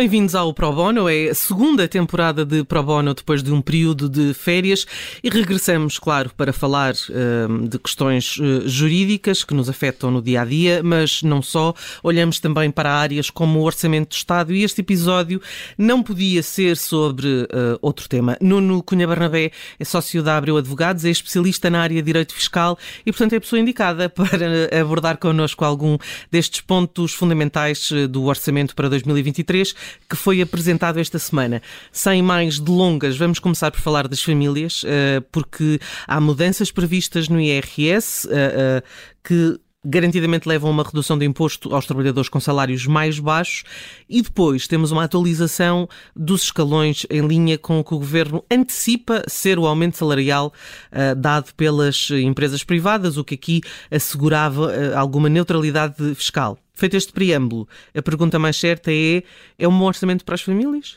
[0.00, 4.08] Bem-vindos ao Pro Bono, é a segunda temporada de Pro Bono depois de um período
[4.08, 4.86] de férias
[5.22, 10.40] e regressamos, claro, para falar uh, de questões uh, jurídicas que nos afetam no dia
[10.40, 11.74] a dia, mas não só.
[12.02, 15.38] Olhamos também para áreas como o Orçamento do Estado e este episódio
[15.76, 18.38] não podia ser sobre uh, outro tema.
[18.40, 22.78] Nuno Cunha Barnabé é sócio da Abreu Advogados, é especialista na área de Direito Fiscal
[23.04, 25.98] e, portanto, é a pessoa indicada para abordar connosco algum
[26.30, 29.74] destes pontos fundamentais do Orçamento para 2023
[30.08, 31.62] que foi apresentado esta semana.
[31.92, 37.40] Sem mais delongas, vamos começar por falar das famílias, eh, porque há mudanças previstas no
[37.40, 38.82] IRS eh, eh,
[39.22, 43.64] que garantidamente levam a uma redução de imposto aos trabalhadores com salários mais baixos
[44.08, 49.22] e depois temos uma atualização dos escalões em linha com o que o Governo antecipa
[49.26, 50.52] ser o aumento salarial
[50.92, 56.58] uh, dado pelas empresas privadas, o que aqui assegurava uh, alguma neutralidade fiscal.
[56.80, 59.22] Feito este preâmbulo, a pergunta mais certa é:
[59.58, 60.96] é um orçamento para as famílias?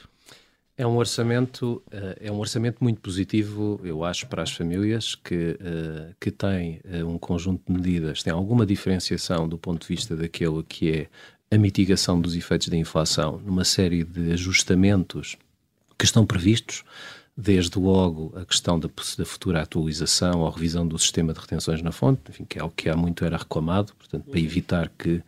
[0.77, 5.57] É um orçamento, eh, é um orçamento muito positivo, eu acho, para as famílias que,
[5.59, 10.15] eh, que tem eh, um conjunto de medidas, tem alguma diferenciação do ponto de vista
[10.15, 11.09] daquilo que é
[11.53, 15.35] a mitigação dos efeitos da inflação, numa série de ajustamentos
[15.99, 16.85] que estão previstos,
[17.35, 21.91] desde logo a questão da, da, futura atualização ou revisão do sistema de retenções na
[21.91, 25.21] fonte, enfim, que é o que há muito era reclamado, portanto, para evitar que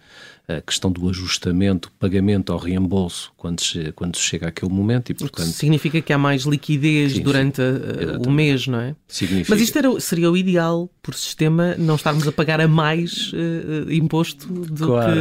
[0.47, 5.11] a questão do ajustamento, pagamento ao reembolso quando se, quando se chega àquele momento.
[5.11, 8.95] E, portanto, significa que há mais liquidez sim, durante sim, o mês, não é?
[9.07, 9.53] Significa.
[9.53, 13.91] Mas isto era, seria o ideal, por sistema, não estarmos a pagar a mais uh,
[13.91, 15.15] imposto do claro.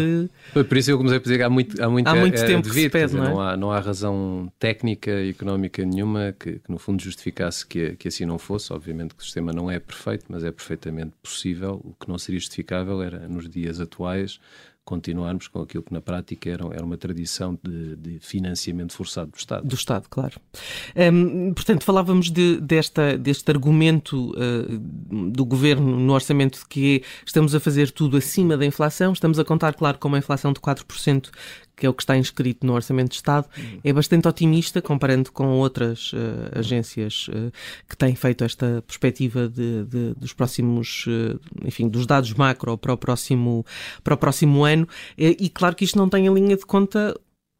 [0.52, 0.64] que.
[0.64, 2.68] Por isso eu comecei a dizer que há muito, há muito, há muito é, tempo
[2.68, 3.28] devido, que se pede, não, é?
[3.28, 7.96] não, há, não há razão técnica e económica nenhuma que, que no fundo justificasse que,
[7.96, 8.72] que assim não fosse.
[8.72, 11.80] Obviamente que o sistema não é perfeito, mas é perfeitamente possível.
[11.84, 14.38] O que não seria justificável era, nos dias atuais,
[14.84, 19.36] continuarmos com aquilo que na prática era, era uma tradição de, de financiamento forçado do
[19.36, 19.66] Estado.
[19.66, 20.40] Do Estado, claro.
[20.94, 24.78] Um, portanto, falávamos de, desta, deste argumento uh,
[25.30, 29.44] do Governo no orçamento de que estamos a fazer tudo acima da inflação, estamos a
[29.44, 31.30] contar, claro, com uma inflação de 4%
[31.76, 33.48] que é o que está inscrito no Orçamento de Estado,
[33.82, 37.52] é bastante otimista comparando com outras uh, agências uh,
[37.88, 42.92] que têm feito esta perspectiva de, de, dos próximos, uh, enfim, dos dados macro para
[42.92, 43.64] o próximo,
[44.02, 44.88] para o próximo ano.
[45.18, 47.14] E, e claro que isto não tem em linha de conta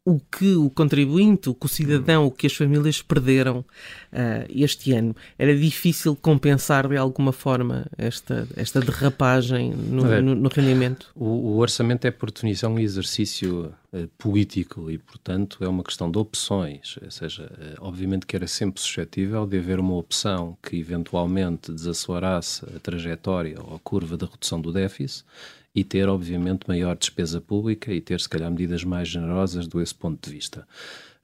[0.07, 4.93] o que o contribuinte, o que o cidadão, o que as famílias perderam uh, este
[4.93, 5.15] ano.
[5.37, 11.11] Era difícil compensar de alguma forma esta, esta derrapagem no, no, no rendimento?
[11.15, 16.11] O, o, orçamento é, por definição, um exercício uh, político e, portanto, é uma questão
[16.11, 16.99] de opções.
[17.03, 22.63] Ou seja, uh, obviamente que era sempre suscetível de haver uma opção que eventualmente desacelerasse
[22.75, 25.25] a trajetória ou a curva da redução do déficit
[25.75, 29.93] e ter, obviamente, maior despesa pública e ter, se calhar, medidas mais generosas do esse
[29.93, 30.65] ponto de vista.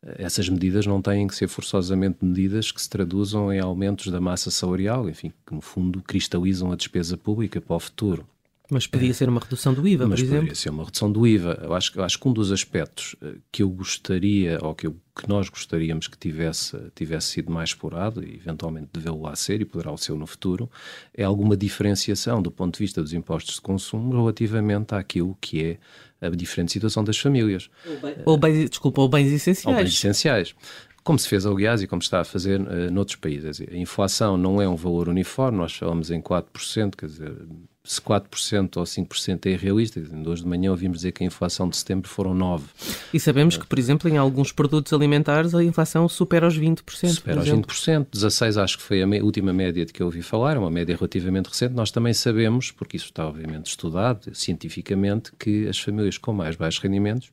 [0.03, 4.49] Essas medidas não têm que ser forçosamente medidas que se traduzam em aumentos da massa
[4.49, 8.27] salarial, enfim, que no fundo cristalizam a despesa pública para o futuro.
[8.71, 10.39] Mas podia ser uma redução do IVA, Mas por exemplo?
[10.39, 11.59] poderia ser uma redução do IVA.
[11.61, 14.95] Eu acho, eu acho que um dos aspectos eh, que eu gostaria, ou que, eu,
[15.13, 19.65] que nós gostaríamos que tivesse, tivesse sido mais explorado, e eventualmente devê-lo lá ser, e
[19.65, 20.71] poderá o ser no futuro,
[21.13, 25.77] é alguma diferenciação do ponto de vista dos impostos de consumo relativamente àquilo que
[26.21, 27.69] é a diferente situação das famílias.
[28.25, 29.65] Ou, bem, desculpa, ou bens essenciais.
[29.65, 30.55] Ou bens essenciais
[31.03, 33.59] como se fez, aliás, e como se está a fazer uh, noutros países.
[33.59, 37.33] A inflação não é um valor uniforme, nós falamos em 4%, quer dizer,
[37.83, 41.75] se 4% ou 5% é irrealista, hoje de manhã ouvimos dizer que a inflação de
[41.77, 42.61] setembro foram 9%.
[43.11, 46.81] E sabemos que, por exemplo, em alguns produtos alimentares a inflação supera os 20%.
[47.09, 50.55] Supera os 20%, 16% acho que foi a última média de que eu ouvi falar,
[50.57, 51.73] é uma média relativamente recente.
[51.73, 56.81] Nós também sabemos, porque isso está obviamente estudado cientificamente, que as famílias com mais baixos
[56.81, 57.31] rendimentos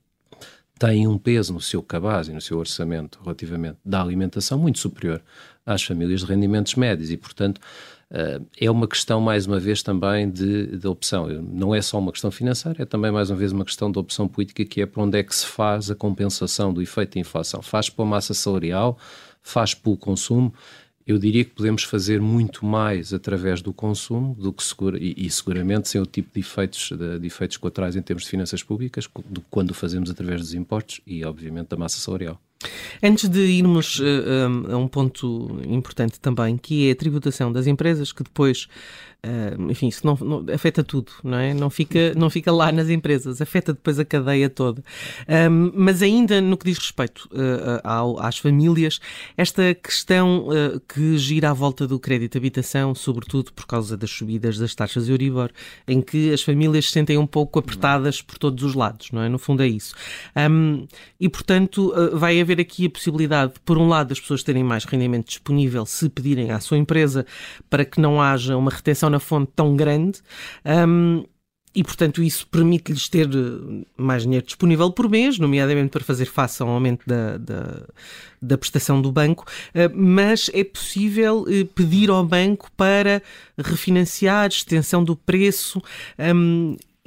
[0.79, 5.21] têm um peso no seu cabaz e no seu orçamento relativamente da alimentação muito superior
[5.67, 7.61] às famílias de rendimentos médios e, portanto,
[8.11, 11.29] é uma questão, mais uma vez, também de, de opção.
[11.29, 14.27] Não é só uma questão financeira, é também, mais uma vez, uma questão de opção
[14.27, 17.61] política, que é para onde é que se faz a compensação do efeito da inflação.
[17.61, 18.99] Faz para a massa salarial,
[19.43, 20.55] faz para o consumo.
[21.07, 25.31] Eu diria que podemos fazer muito mais através do consumo do que segura, e, e
[25.31, 29.07] seguramente sem o tipo de efeitos, de, de efeitos colaterais em termos de finanças públicas,
[29.27, 32.41] do que quando fazemos através dos impostos e, obviamente, da massa salarial.
[33.03, 38.13] Antes de irmos uh, a um ponto importante também, que é a tributação das empresas,
[38.13, 38.69] que depois
[39.27, 41.53] Uh, enfim, isso não, não, afeta tudo, não é?
[41.53, 44.81] Não fica, não fica lá nas empresas, afeta depois a cadeia toda.
[45.51, 49.01] Um, mas ainda no que diz respeito uh, ao, às famílias,
[49.37, 50.47] esta questão
[50.89, 55.09] que gira à volta do crédito de habitação, sobretudo por causa das subidas das taxas
[55.09, 55.51] Euribor,
[55.87, 59.29] em que as famílias se sentem um pouco apertadas por todos os lados, não é?
[59.29, 59.95] No fundo é isso.
[60.37, 60.87] Um,
[61.19, 65.29] e, portanto, vai haver aqui a possibilidade, por um lado, das pessoas terem mais rendimento
[65.29, 67.27] disponível se pedirem à sua empresa
[67.69, 70.21] para que não haja uma retenção na fonte tão grande.
[70.65, 71.25] Um,
[71.75, 76.63] e, portanto, isso permite-lhes ter eh, mais dinheiro disponível por mês, nomeadamente para fazer face
[76.63, 77.83] ao aumento da, da,
[78.41, 79.45] da prestação do banco,
[79.75, 83.23] eh, mas é possível eh, pedir ao banco para
[83.57, 85.81] refinanciar, extensão do preço.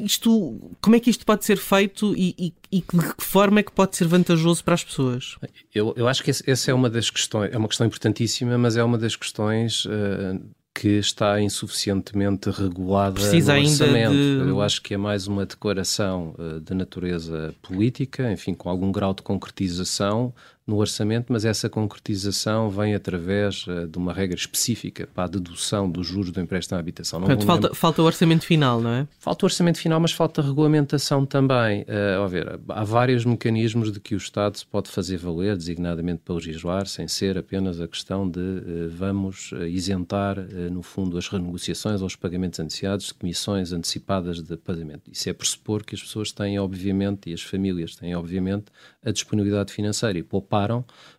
[0.03, 3.63] Isto, como é que isto pode ser feito e, e, e, de que forma é
[3.63, 5.35] que pode ser vantajoso para as pessoas?
[5.73, 8.83] Eu, eu acho que essa é uma das questões, é uma questão importantíssima, mas é
[8.83, 10.41] uma das questões uh,
[10.73, 14.13] que está insuficientemente regulada Precisa no orçamento.
[14.13, 14.49] De...
[14.49, 19.13] Eu acho que é mais uma declaração uh, de natureza política, enfim, com algum grau
[19.13, 20.33] de concretização,
[20.65, 25.89] no orçamento, mas essa concretização vem através uh, de uma regra específica para a dedução
[25.89, 27.19] dos juros do empréstimo à habitação.
[27.19, 29.07] Não Portanto, falta, falta o orçamento final, não é?
[29.19, 31.81] Falta o orçamento final, mas falta regulamentação também.
[31.81, 36.35] Uh, ver, há vários mecanismos de que o Estado se pode fazer valer, designadamente para
[36.35, 40.37] legislar, sem ser apenas a questão de uh, vamos isentar,
[40.71, 45.11] no fundo, as renegociações ou os pagamentos antecipados de comissões antecipadas de pagamento.
[45.11, 48.65] Isso é pressupor que as pessoas têm, obviamente, e as famílias têm, obviamente,
[49.03, 50.69] a disponibilidade financeira e poupar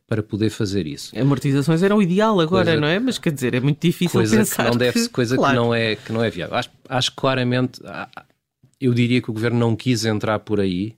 [0.06, 1.18] para poder fazer isso.
[1.18, 2.98] Amortizações eram o ideal agora, coisa, não é?
[2.98, 5.54] Mas quer dizer, é muito difícil coisa pensar que não deve, que, coisa claro.
[5.54, 6.56] que não é que não é viável.
[6.56, 7.80] Acho, acho claramente,
[8.80, 10.96] eu diria que o governo não quis entrar por aí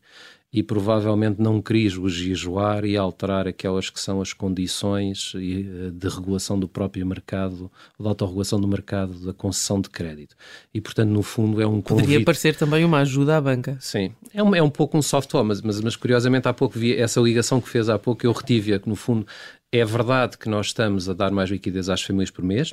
[0.54, 6.56] e provavelmente não quis legislar e alterar aquelas que são as condições eh, de regulação
[6.56, 7.68] do próprio mercado,
[7.98, 10.36] da autorregulação do mercado da concessão de crédito.
[10.72, 12.06] E, portanto, no fundo é um convite...
[12.06, 13.76] Poderia parecer também uma ajuda à banca.
[13.80, 16.94] Sim, é um, é um pouco um software, mas, mas, mas curiosamente há pouco vi
[16.94, 19.26] essa ligação que fez há pouco, eu retive-a, que no fundo
[19.72, 22.72] é verdade que nós estamos a dar mais liquidez às famílias por mês,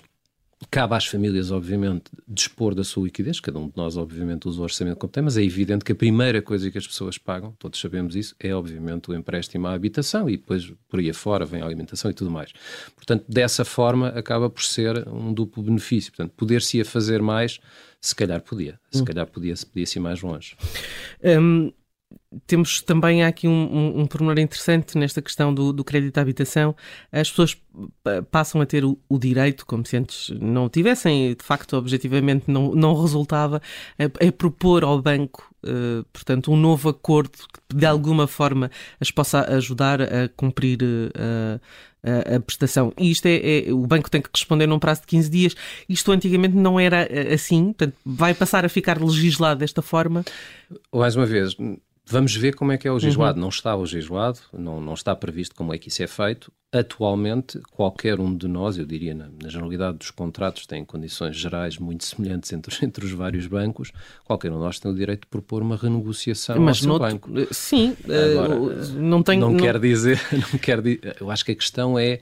[0.69, 4.63] Cabe às famílias, obviamente, dispor da sua liquidez, cada um de nós, obviamente, usa o
[4.63, 7.79] orçamento como tem, mas é evidente que a primeira coisa que as pessoas pagam, todos
[7.79, 11.65] sabemos isso, é, obviamente, o empréstimo à habitação e depois por aí afora vem a
[11.65, 12.53] alimentação e tudo mais.
[12.95, 16.11] Portanto, dessa forma, acaba por ser um duplo benefício.
[16.11, 17.59] Portanto, poder-se fazer mais,
[17.99, 19.05] se calhar podia, se hum.
[19.05, 20.55] calhar podia-se podia ir mais longe.
[21.23, 21.71] Um,
[22.47, 26.75] temos também aqui um, um, um pormenor interessante nesta questão do, do, crédito à habitação.
[27.11, 27.57] As pessoas
[28.29, 32.73] passam a ter o, o, direito, como se antes não tivessem, de facto, objetivamente não,
[32.73, 33.61] não resultava,
[33.99, 39.11] a, a propor ao banco, uh, portanto, um novo acordo que de alguma forma as
[39.11, 41.59] possa ajudar a cumprir uh,
[42.03, 42.93] a, a, prestação.
[42.97, 45.55] E isto é, é, o banco tem que responder num prazo de 15 dias.
[45.87, 50.23] Isto antigamente não era eh, assim, portanto, vai passar a ficar legislado desta forma.
[50.93, 51.55] Mais uma vez,
[52.11, 53.37] Vamos ver como é que é o legislado.
[53.37, 53.41] Uhum.
[53.41, 56.51] Não está legislado, não, não está previsto como é que isso é feito.
[56.73, 61.77] Atualmente, qualquer um de nós, eu diria na, na generalidade dos contratos, tem condições gerais
[61.77, 63.91] muito semelhantes entre, entre os vários bancos.
[64.25, 67.29] Qualquer um de nós tem o direito de propor uma renegociação Mas ao seu banco.
[67.51, 69.39] Sim, Agora, uh, não tem...
[69.39, 70.19] Não, não quer dizer...
[70.31, 70.81] Não quer,
[71.19, 72.19] eu acho que a questão é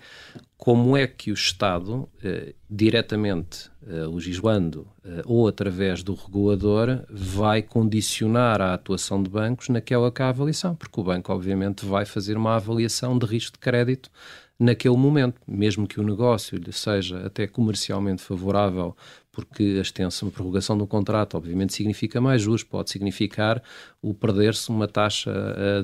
[0.60, 7.62] como é que o Estado, eh, diretamente eh, legislando eh, ou através do regulador, vai
[7.62, 12.06] condicionar a atuação de bancos naquela que é a avaliação, porque o banco, obviamente, vai
[12.06, 14.12] fazer uma avaliação de risco de crédito
[14.60, 18.98] naquele momento, mesmo que o negócio lhe seja até comercialmente favorável,
[19.32, 23.63] porque a extensão, a prorrogação do contrato, obviamente, significa mais juros, pode significar
[24.01, 25.32] o perder-se uma taxa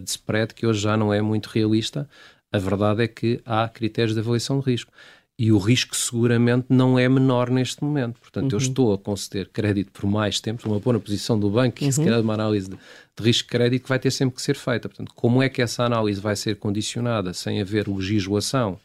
[0.03, 2.10] de spread que hoje já não é muito realista,
[2.51, 4.91] a verdade é que há critérios de avaliação de risco.
[5.37, 8.21] E o risco seguramente não é menor neste momento.
[8.21, 8.57] Portanto, uhum.
[8.57, 11.91] eu estou a conceder crédito por mais tempo, uma boa posição do banco, e uhum.
[11.91, 14.55] se calhar uma análise de, de risco de crédito que vai ter sempre que ser
[14.55, 14.87] feita.
[14.87, 18.79] Portanto, como é que essa análise vai ser condicionada sem haver legislação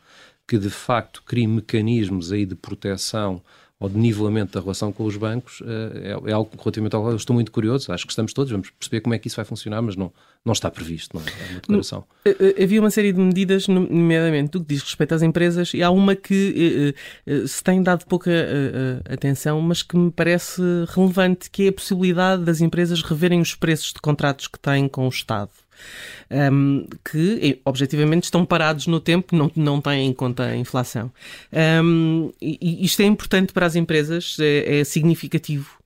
[0.50, 3.40] que de facto crie mecanismos aí de proteção
[3.80, 7.12] ou de nivelamento da relação com os bancos eh, é, é, algo relativamente ao qual
[7.12, 7.90] eu estou muito curioso.
[7.90, 10.12] Acho que estamos todos, vamos perceber como é que isso vai funcionar, mas não,
[10.44, 11.50] não está previsto, não é?
[11.50, 12.04] uma declaração.
[12.26, 15.82] Eh, eh, havia uma série de medidas, nomeadamente do que diz respeito às empresas, e
[15.82, 16.94] há uma que
[17.46, 18.30] se tem dado pouca
[19.08, 23.94] atenção, mas que me parece relevante, que é a possibilidade das empresas reverem os preços
[23.94, 25.50] de contratos que têm com o Estado
[26.52, 31.10] um, que objetivamente estão parados no tempo, não, não têm em conta a inflação.
[31.82, 35.80] Um, e isto é importante para as empresas, é, é significativo.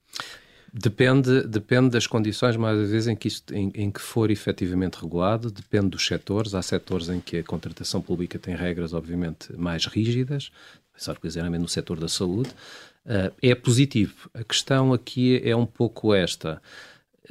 [0.76, 4.96] Depende, depende das condições, mais uma vez, em que, isto, em, em, que for efetivamente
[4.96, 6.52] regulado, depende dos setores.
[6.52, 10.50] Há setores em que a contratação pública tem regras, obviamente, mais rígidas,
[10.92, 12.50] pensar, por exemplo, no setor da saúde.
[13.06, 14.28] Uh, é positivo.
[14.34, 16.60] A questão aqui é um pouco esta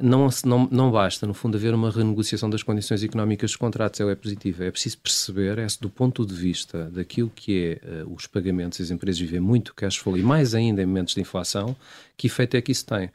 [0.00, 4.10] não, não, não basta, no fundo, haver uma renegociação das condições económicas dos contratos, é,
[4.10, 4.64] é positivo.
[4.64, 8.90] É preciso perceber, é, do ponto de vista daquilo que é uh, os pagamentos, as
[8.90, 11.76] empresas vivem muito cash flow e mais ainda em momentos de inflação,
[12.16, 13.10] que efeito é que isso tem?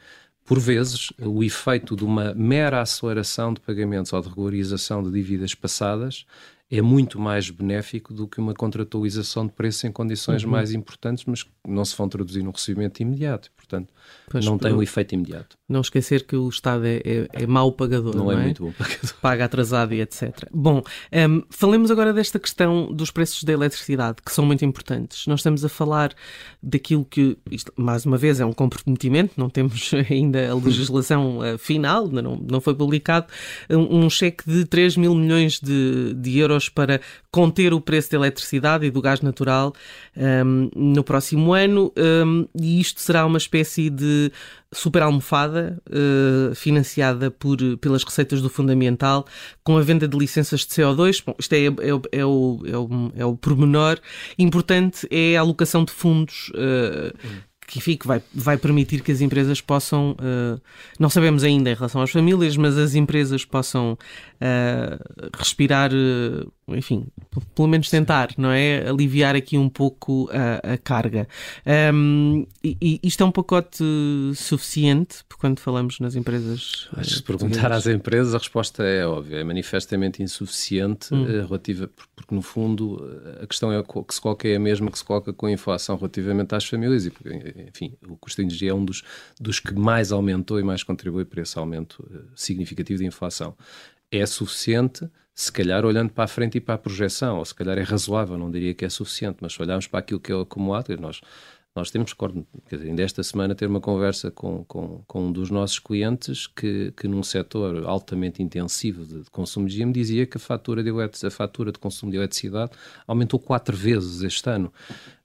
[0.45, 5.53] Por vezes, o efeito de uma mera aceleração de pagamentos ou de regularização de dívidas
[5.53, 6.25] passadas
[6.71, 10.51] é muito mais benéfico do que uma contratualização de preço em condições uhum.
[10.51, 13.49] mais importantes, mas que não se vão traduzir no recebimento imediato.
[13.55, 13.91] Portanto,
[14.29, 15.57] pois não tem um efeito imediato.
[15.67, 18.15] Não esquecer que o Estado é, é, é mau pagador.
[18.15, 19.13] Não, não é, é, muito bom pagador.
[19.21, 20.47] Paga atrasado e etc.
[20.51, 25.25] Bom, um, falemos agora desta questão dos preços da eletricidade, que são muito importantes.
[25.25, 26.13] Nós estamos a falar
[26.61, 31.57] daquilo que, isto, mais uma vez, é um comprometimento, não temos ainda a legislação uh,
[31.57, 33.27] final, não, não foi publicado,
[33.69, 36.99] um, um, cheque de 3 mil milhões de, de euros para
[37.31, 39.73] conter o preço da eletricidade e do gás natural
[40.17, 41.93] um, no próximo ano,
[42.59, 44.31] e isto será uma espécie de
[44.71, 49.25] super almofada uh, financiada por, pelas receitas do Fundamental
[49.63, 51.23] com a venda de licenças de CO2.
[51.25, 51.69] Bom, isto é, é,
[52.11, 53.99] é, o, é, o, é o pormenor.
[54.37, 57.17] Importante é a alocação de fundos uh,
[57.69, 60.59] que, enfim, que vai, vai permitir que as empresas possam, uh,
[60.97, 67.07] não sabemos ainda em relação às famílias, mas as empresas possam uh, respirar, uh, enfim,
[67.55, 68.87] pelo menos tentar, não é?
[68.87, 71.27] Aliviar aqui um pouco a, a carga.
[71.93, 73.83] Um, e, isto é um pacote
[74.35, 76.89] suficiente quando falamos nas empresas?
[76.93, 81.25] Acho que se perguntar às empresas, a resposta é óbvia, é manifestamente insuficiente hum.
[81.25, 83.01] relativa, porque no fundo
[83.41, 85.95] a questão é que se coloca é a mesma que se coloca com a inflação
[85.95, 87.13] relativamente às famílias e,
[87.67, 89.03] enfim, o custo de energia é um dos,
[89.39, 93.55] dos que mais aumentou e mais contribui para esse aumento significativo de inflação
[94.11, 97.77] é suficiente, se calhar olhando para a frente e para a projeção, ou se calhar
[97.77, 100.41] é razoável, não diria que é suficiente, mas se olharmos para aquilo que é o
[100.41, 101.21] acumulado, nós,
[101.73, 105.49] nós temos, quer dizer, ainda esta semana, ter uma conversa com, com, com um dos
[105.49, 110.25] nossos clientes que, que num setor altamente intensivo de, de consumo de energia me dizia
[110.25, 112.73] que a fatura, de a fatura de consumo de eletricidade
[113.07, 114.73] aumentou quatro vezes este ano.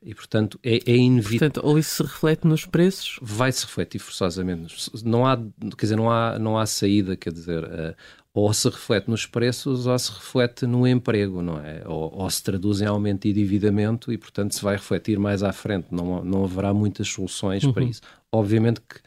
[0.00, 1.50] E, portanto, é, é inevitável.
[1.50, 3.18] Portanto, ou isso se reflete nos preços?
[3.20, 4.90] Vai se refletir forçosamente.
[5.02, 7.96] Não há, quer dizer, não há, não há saída, quer dizer, uh,
[8.34, 11.84] ou se reflete nos preços ou se reflete no emprego, não é?
[11.86, 15.52] Ou, ou, se traduz em aumento de endividamento e, portanto, se vai refletir mais à
[15.52, 15.86] frente.
[15.92, 17.72] Não, não haverá muitas soluções uhum.
[17.72, 18.00] para isso.
[18.32, 19.00] Obviamente que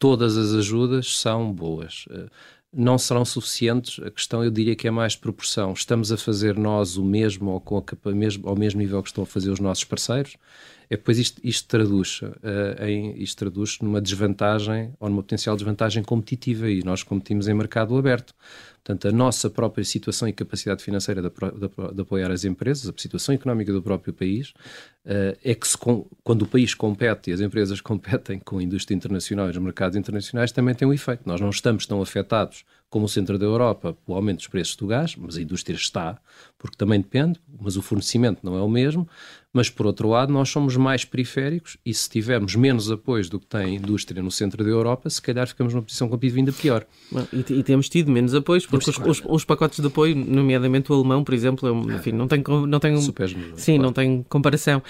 [0.00, 2.06] todas as ajudas são boas.
[2.10, 2.26] Eh,
[2.74, 5.74] não serão suficientes, a questão eu diria que é mais proporção.
[5.74, 9.24] Estamos a fazer nós o mesmo ou com a, mesmo, ao mesmo nível que estão
[9.24, 10.36] a fazer os nossos parceiros?
[10.88, 16.02] É depois isto, isto traduz uh, em, isto traduz numa desvantagem ou numa potencial desvantagem
[16.02, 18.34] competitiva e nós competimos em mercado aberto.
[18.84, 23.00] Portanto, a nossa própria situação e capacidade financeira de, de, de apoiar as empresas, a
[23.00, 24.50] situação económica do próprio país,
[25.06, 25.78] uh, é que se,
[26.24, 29.96] quando o país compete e as empresas competem com a indústria internacional e os mercados
[29.96, 31.22] internacionais, também tem um efeito.
[31.24, 34.86] Nós não estamos tão afetados como o centro da Europa pelo aumento dos preços do
[34.86, 36.18] gás, mas a indústria está,
[36.58, 39.08] porque também depende, mas o fornecimento não é o mesmo.
[39.52, 43.46] Mas, por outro lado, nós somos mais periféricos e se tivermos menos apoios do que
[43.46, 46.86] tem a indústria no centro da Europa, se calhar ficamos numa posição competitiva ainda pior.
[47.30, 50.94] E, e temos tido menos apoios, porque os, os, os, pacotes de apoio, nomeadamente o
[50.94, 53.82] alemão, por exemplo, eu, enfim, não tem, não tem, sim, claro.
[53.82, 54.82] não tem comparação.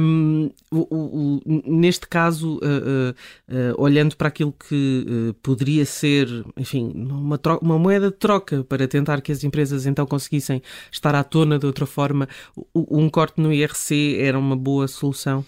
[0.00, 3.10] Um, o, o, neste caso, uh, uh,
[3.52, 8.86] uh, olhando para aquilo que poderia ser, enfim, uma, troca, uma moeda de troca para
[8.86, 12.28] tentar que as empresas então conseguissem estar à tona de outra forma,
[12.72, 15.44] um corte no IRC era uma boa solução?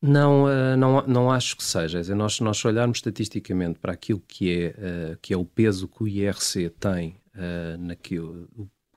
[0.00, 2.00] Não, uh, não, não acho que seja.
[2.00, 6.02] Dizer, nós, nós olharmos estatisticamente para aquilo que é, uh, que é o peso que
[6.02, 8.48] o IRC tem uh, naquilo,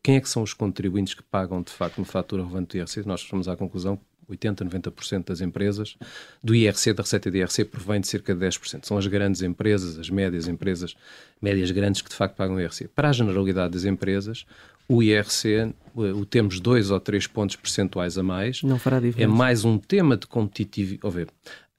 [0.03, 3.05] quem é que são os contribuintes que pagam de facto uma fatura relevante do IRC,
[3.05, 5.95] nós chegamos à conclusão 80, 90% das empresas
[6.43, 8.85] do IRC, da receita do IRC, provém de cerca de 10%.
[8.85, 10.95] São as grandes empresas, as médias empresas,
[11.41, 12.89] médias grandes que de facto pagam o IRC.
[12.89, 14.45] Para a generalidade das empresas,
[14.87, 18.63] o IRC, o temos dois ou três pontos percentuais a mais.
[18.63, 19.23] Não fará diferença.
[19.23, 21.27] É mais um tema de competitividade.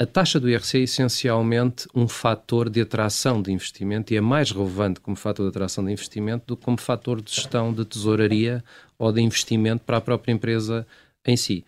[0.01, 4.53] A taxa do IRC é essencialmente um fator de atração de investimento e é mais
[4.53, 8.63] relevante como fator de atração de investimento do que como fator de gestão de tesouraria
[8.97, 10.87] ou de investimento para a própria empresa
[11.27, 11.65] em si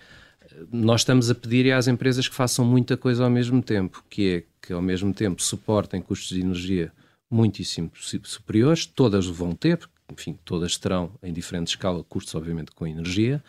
[0.72, 4.44] nós estamos a pedir às empresas que façam muita coisa ao mesmo tempo, que é
[4.62, 6.92] que ao mesmo tempo suportem custos de energia
[7.30, 7.90] muitíssimo
[8.24, 9.78] superiores, todas vão ter,
[10.12, 13.42] enfim, todas terão em diferente escala custos, obviamente, com energia.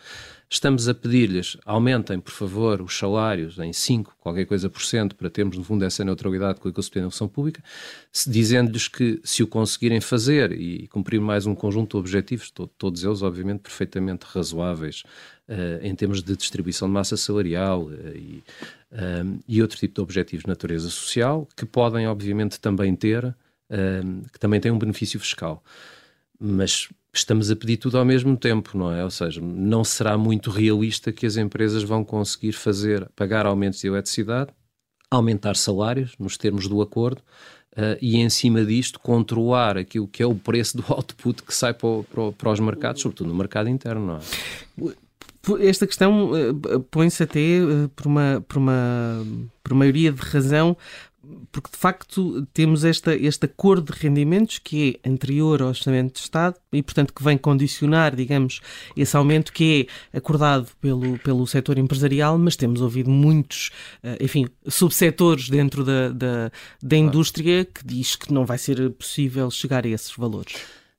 [0.48, 5.30] Estamos a pedir-lhes, aumentem, por favor, os salários em 5, qualquer coisa por cento, para
[5.30, 7.64] termos, no fundo, essa neutralidade com a função pública,
[8.26, 13.02] dizendo-lhes que, se o conseguirem fazer e cumprir mais um conjunto de objetivos, to todos
[13.02, 15.04] eles, obviamente, perfeitamente razoáveis
[15.48, 18.42] uh, em termos de distribuição de massa salarial uh, e,
[18.92, 23.34] uh, e outro tipo de objetivos de natureza social, que podem, obviamente, também ter,
[24.30, 25.64] que também têm um benefício fiscal
[26.42, 29.04] mas estamos a pedir tudo ao mesmo tempo, não é?
[29.04, 33.86] Ou seja, não será muito realista que as empresas vão conseguir fazer, pagar aumentos de
[33.86, 34.50] eletricidade,
[35.08, 37.22] aumentar salários, nos termos do acordo,
[37.76, 41.74] uh, e em cima disto controlar aquilo que é o preço do output que sai
[41.74, 44.92] para, para, para os mercados, sobretudo no mercado interno, não é?
[45.60, 49.26] Esta questão uh, põe-se até uh, por, uma, por, uma,
[49.62, 50.76] por maioria de razão
[51.52, 56.20] porque de facto temos esta, este acordo de rendimentos que é anterior ao Orçamento de
[56.20, 58.60] Estado e, portanto, que vem condicionar, digamos,
[58.96, 63.70] esse aumento que é acordado pelo, pelo setor empresarial, mas temos ouvido muitos,
[64.02, 66.52] eh, enfim, subsetores dentro da, da,
[66.82, 70.54] da indústria que diz que não vai ser possível chegar a esses valores.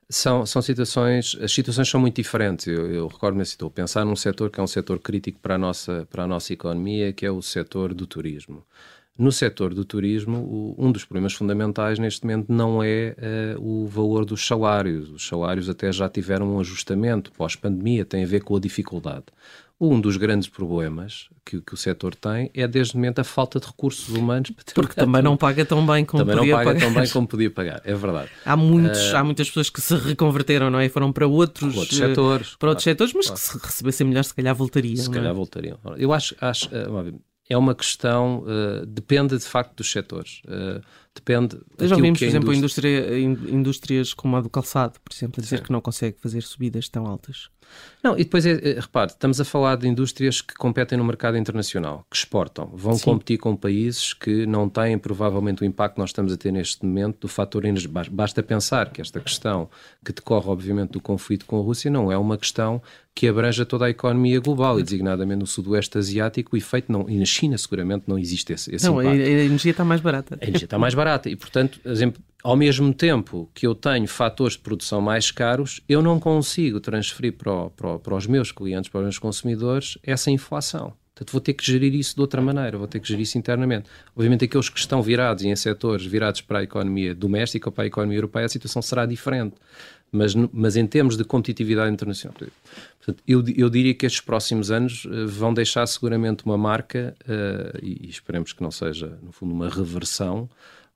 [0.10, 2.68] São, são situações, as situações são muito diferentes.
[2.68, 5.56] Eu, eu recordo-me assim, estou a pensar num setor que é um setor crítico para
[5.56, 8.64] a nossa, para a nossa economia, que é o setor do turismo.
[9.18, 13.16] No setor do turismo, o, um dos problemas fundamentais neste momento não é
[13.58, 15.12] uh, o valor dos salários.
[15.12, 19.26] Os salários até já tiveram um ajustamento pós-pandemia, tem a ver com a dificuldade.
[19.80, 23.60] Um dos grandes problemas que, que, o setor tem é, desde o momento, a falta
[23.60, 24.52] de recursos humanos.
[24.74, 26.86] Porque também não paga tão bem como também podia não paga pagar.
[26.86, 28.30] tão bem como podia pagar, é verdade.
[28.46, 30.90] Há, muitos, uh, há muitas pessoas que se reconverteram, não é?
[30.90, 32.56] Foram para outros, outros setores.
[32.56, 33.42] Para outros claro, setores, mas claro.
[33.42, 34.96] que se recebessem melhor, se calhar voltariam.
[34.96, 35.34] Se calhar é?
[35.34, 35.78] voltariam.
[35.98, 37.20] Eu acho, acho uh,
[37.54, 40.42] é uma questão, uh, depende de facto dos setores.
[40.46, 40.82] Uh,
[41.14, 41.60] depende.
[41.80, 43.20] Já vimos, por exemplo, indústria...
[43.20, 45.64] indústrias como a do calçado, por exemplo, a dizer Sim.
[45.64, 47.50] que não consegue fazer subidas tão altas.
[48.04, 51.38] Não, e depois, é, é, repare, estamos a falar de indústrias que competem no mercado
[51.38, 53.06] internacional, que exportam, vão Sim.
[53.06, 56.86] competir com países que não têm provavelmente o impacto que nós estamos a ter neste
[56.86, 57.90] momento do fator energia.
[58.12, 59.70] Basta pensar que esta questão
[60.04, 62.82] que decorre, obviamente, do conflito com a Rússia não é uma questão
[63.16, 67.18] que abranja toda a economia global e designadamente no Sudoeste Asiático, o efeito não, e
[67.20, 69.22] na China seguramente não existe esse, esse não, impacto.
[69.22, 70.38] A, a energia está mais barata.
[70.42, 74.54] A energia está mais barata e, portanto, exemplo, ao mesmo tempo que eu tenho fatores
[74.54, 79.00] de produção mais caros, eu não consigo transferir para, para, para os meus clientes, para
[79.00, 80.94] os meus consumidores, essa inflação.
[81.16, 83.90] Portanto, vou ter que gerir isso de outra maneira, vou ter que gerir isso internamente.
[84.16, 87.88] Obviamente, aqueles que estão virados em setores virados para a economia doméstica ou para a
[87.88, 89.56] economia europeia, a situação será diferente.
[90.12, 95.06] Mas, mas em termos de competitividade internacional, portanto, eu, eu diria que estes próximos anos
[95.06, 99.54] uh, vão deixar seguramente uma marca, uh, e, e esperemos que não seja, no fundo,
[99.54, 100.48] uma reversão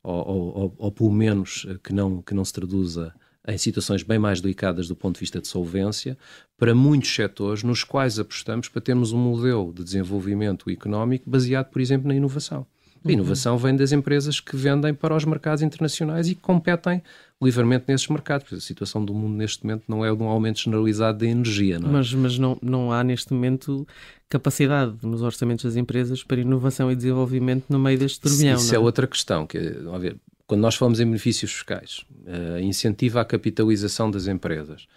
[0.08, 3.13] ou, ou, ou, pelo menos eh, que não, que não se traduza
[3.48, 6.17] em situações bem mais delicadas do ponto de vista de solvência,
[6.58, 11.82] para muitos setores nos quais apostamos para termos um modelo de desenvolvimento económico baseado, por
[11.82, 12.65] exemplo, na inovação.
[13.06, 17.02] A inovação vem das empresas que vendem para os mercados internacionais e que competem
[17.41, 18.52] livremente nesses mercados.
[18.52, 21.80] A situação do mundo neste momento não é de um aumento generalizado da energia.
[21.80, 21.93] Não é?
[21.93, 23.88] Mas, mas não, não há neste momento
[24.30, 28.56] capacidade nos orçamentos das empresas para inovação e desenvolvimento no meio deste turbilhão.
[28.56, 28.78] Isso é?
[28.78, 28.80] é?
[28.80, 29.48] outra questão.
[29.48, 29.58] Que,
[30.00, 34.88] ver, quando nós falamos em benefícios fiscais, uh, incentiva a capitalização das empresas.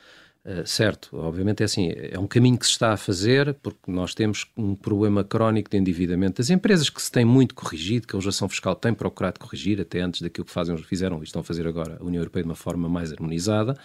[0.42, 4.14] Uh, certo, obviamente é assim, é um caminho que se está a fazer porque nós
[4.14, 8.16] temos um problema crónico de endividamento das empresas que se tem muito corrigido, que a
[8.16, 11.68] legislação fiscal tem procurado corrigir, até antes daquilo que fazem, fizeram e estão a fazer
[11.68, 13.76] agora a União Europeia de uma forma mais harmonizada,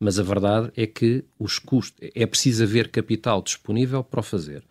[0.00, 4.64] mas a verdade é que os custos, é preciso haver capital disponível para o fazer.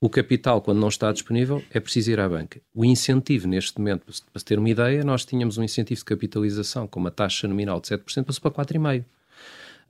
[0.00, 2.60] O capital, quando não está disponível, é preciso ir à banca.
[2.74, 6.88] O incentivo, neste momento, para se ter uma ideia, nós tínhamos um incentivo de capitalização
[6.88, 9.04] com uma taxa nominal de 7%, passou para 4,5%.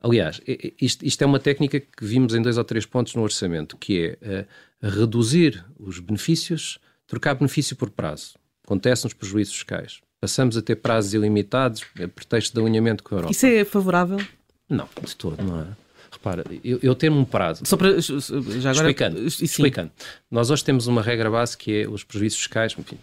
[0.01, 0.41] Aliás,
[0.81, 4.17] isto, isto, é uma técnica que vimos em dois ou três pontos no orçamento, que
[4.19, 8.33] é uh, reduzir os benefícios, trocar benefício por prazo.
[8.63, 10.01] Acontece nos prejuízos fiscais.
[10.19, 13.31] Passamos a ter prazos ilimitados, a pretexto de alinhamento com a Europa.
[13.31, 14.19] Isso é favorável?
[14.67, 15.67] Não, de todo, não é?
[16.11, 17.63] Repara, eu, eu tenho um prazo.
[17.65, 17.99] Só para.
[18.01, 19.91] Já agora, explicando, explicando.
[20.29, 22.75] Nós hoje temos uma regra base que é os prejuízos fiscais.
[22.77, 22.97] Enfim,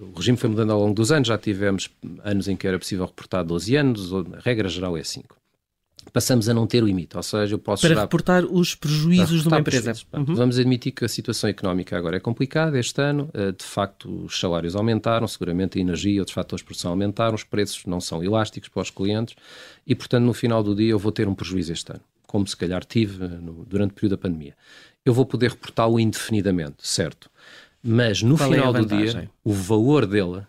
[0.00, 1.88] o regime foi mudando ao longo dos anos, já tivemos
[2.22, 5.36] anos em que era possível reportar 12 anos, a regra geral é 5
[6.10, 8.02] passamos a não ter limite, ou seja, eu posso para gerar...
[8.02, 9.92] reportar os prejuízos de uma empresa.
[10.12, 10.34] Uhum.
[10.34, 14.38] Vamos admitir que a situação económica agora é complicada este ano, eh, de facto os
[14.38, 18.22] salários aumentaram, seguramente a energia e outros fatores de produção aumentaram, os preços não são
[18.22, 19.36] elásticos para os clientes
[19.86, 22.56] e, portanto, no final do dia eu vou ter um prejuízo este ano, como se
[22.56, 24.54] calhar tive eh, no, durante o período da pandemia.
[25.04, 27.30] Eu vou poder reportá-lo indefinidamente, certo?
[27.82, 30.44] Mas no Qual é final é do dia, o valor dele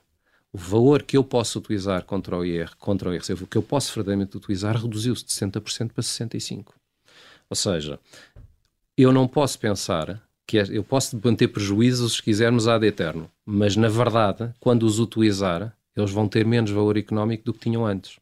[0.54, 3.64] o valor que eu posso utilizar contra o IR, contra o IRC, o que eu
[3.64, 6.66] posso verdadeiramente utilizar, reduziu-se de 60% para 65%.
[7.50, 8.00] Ou seja,
[8.98, 13.76] eu não posso pensar que é, eu posso manter prejuízos se quisermos ad eterno, mas
[13.76, 18.18] na verdade, quando os utilizar, eles vão ter menos valor económico do que tinham antes.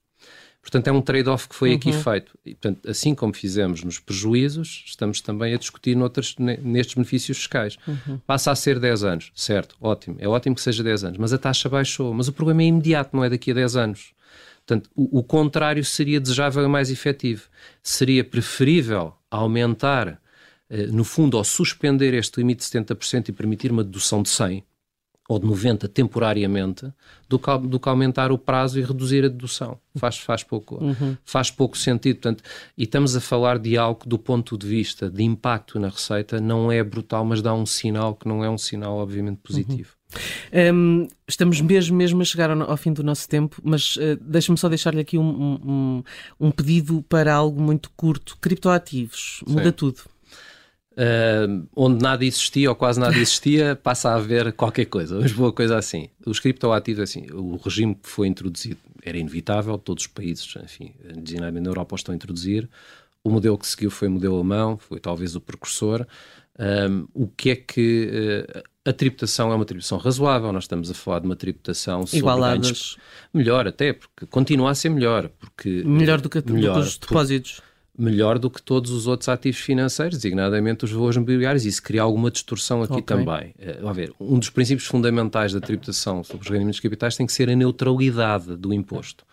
[0.65, 1.75] Portanto, é um trade-off que foi uhum.
[1.75, 2.35] aqui feito.
[2.43, 7.77] E, portanto, assim como fizemos nos prejuízos, estamos também a discutir noutras, nestes benefícios fiscais.
[7.87, 8.17] Uhum.
[8.25, 10.15] Passa a ser 10 anos, certo, ótimo.
[10.17, 12.11] É ótimo que seja 10 anos, mas a taxa baixou.
[12.15, 14.13] Mas o problema é imediato, não é daqui a 10 anos.
[14.65, 17.43] Portanto, o, o contrário seria desejável e mais efetivo.
[17.83, 20.19] Seria preferível aumentar,
[20.67, 24.63] eh, no fundo, ou suspender este limite de 70% e permitir uma dedução de 100%,
[25.27, 26.91] ou de 90 temporariamente,
[27.27, 29.79] do que, do que aumentar o prazo e reduzir a dedução.
[29.97, 31.17] Faz, faz, pouco, uhum.
[31.25, 32.17] faz pouco sentido.
[32.17, 32.43] Portanto,
[32.77, 36.39] e estamos a falar de algo que, do ponto de vista de impacto na receita,
[36.39, 39.93] não é brutal, mas dá um sinal que não é um sinal, obviamente, positivo.
[39.93, 40.05] Uhum.
[40.53, 44.57] Um, estamos mesmo, mesmo a chegar ao, ao fim do nosso tempo, mas uh, deixa-me
[44.57, 46.03] só deixar-lhe aqui um, um,
[46.39, 48.37] um, pedido para algo muito curto.
[48.39, 49.71] Criptoativos, muda Sim.
[49.71, 50.14] tudo.
[50.97, 55.51] Uh, onde nada existia ou quase nada existia, passa a haver qualquer coisa, mas boa
[55.51, 56.09] coisa assim.
[56.25, 61.63] Os criptoativos, assim, o regime que foi introduzido era inevitável, todos os países, enfim, designadamente
[61.65, 62.69] na Europa, estão a introduzir.
[63.23, 66.07] O modelo que seguiu foi o modelo alemão, foi talvez o precursor.
[66.57, 68.09] Um, o que é que
[68.55, 72.67] uh, a tributação é uma tributação razoável, nós estamos a falar de uma tributação Igualadas.
[72.67, 72.97] Ganhos,
[73.33, 75.29] melhor até, porque continua a ser melhor.
[75.39, 77.61] Porque, melhor do que, melhor, do que os depósitos
[77.97, 82.01] melhor do que todos os outros ativos financeiros, designadamente os valores mobiliários, e isso cria
[82.01, 83.03] alguma distorção aqui okay.
[83.03, 83.53] também.
[83.59, 87.33] Uh, a ver, um dos princípios fundamentais da tributação sobre os rendimentos capitais tem que
[87.33, 89.25] ser a neutralidade do imposto.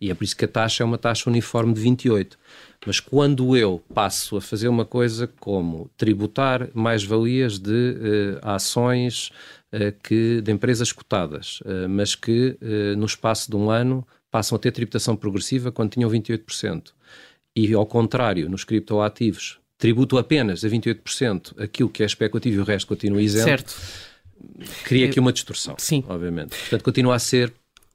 [0.00, 2.38] E é por isso que a taxa é uma taxa uniforme de 28.
[2.86, 9.30] Mas quando eu passo a fazer uma coisa como tributar mais-valias de uh, ações
[9.72, 12.56] uh, que, de empresas cotadas, mas que
[12.96, 16.92] no espaço de um ano passam a ter tributação progressiva quando tinham 28%,
[17.54, 22.64] e ao contrário, nos criptoativos, tributo apenas a 28% aquilo que é especulativo e o
[22.64, 23.74] resto continua isento, certo.
[24.84, 26.04] cria aqui uma distorção, Sim.
[26.08, 26.56] obviamente.
[26.56, 27.52] Portanto, continua a ser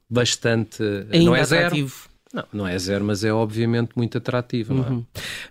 [0.08, 0.82] bastante...
[1.10, 2.08] Ainda não é atrativo.
[2.32, 4.74] Não, não é zero, mas é obviamente muito atrativo.
[4.74, 4.76] É?
[4.76, 5.04] Uhum.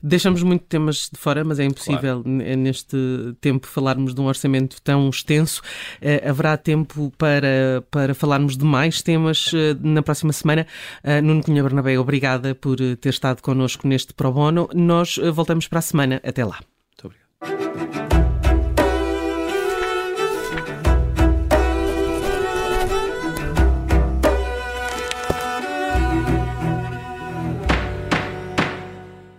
[0.04, 2.58] Deixamos muito temas de fora, mas é impossível claro.
[2.58, 2.98] neste
[3.40, 5.62] tempo falarmos de um orçamento tão extenso.
[6.02, 10.68] Uh, haverá tempo para, para falarmos de mais temas uh, na próxima semana.
[11.04, 14.70] Uh, Nuno Cunha Bernabé, obrigada por ter estado connosco neste Pro Bono.
[14.74, 16.22] Nós voltamos para a semana.
[16.24, 16.60] Até lá.